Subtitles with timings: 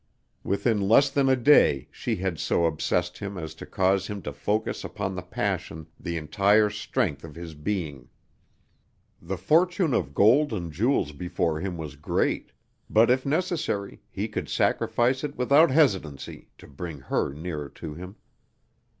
[0.43, 4.33] Within less than a day she had so obsessed him as to cause him to
[4.33, 8.09] focus upon the passion the entire strength of his being.
[9.21, 12.51] The fortune of gold and jewels before him was great,
[12.89, 18.15] but if necessary he could sacrifice it without hesitancy to bring her nearer to him.